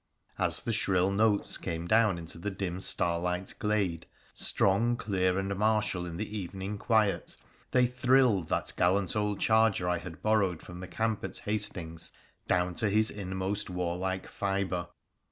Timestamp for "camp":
10.87-11.23